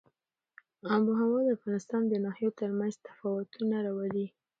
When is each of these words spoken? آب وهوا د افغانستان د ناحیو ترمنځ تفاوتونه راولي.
آب 0.93 1.03
وهوا 1.09 1.39
د 1.45 1.49
افغانستان 1.57 2.01
د 2.07 2.13
ناحیو 2.25 2.55
ترمنځ 2.59 2.93
تفاوتونه 3.07 3.75
راولي. 3.85 4.27